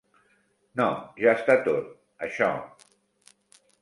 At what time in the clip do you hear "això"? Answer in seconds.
2.29-2.49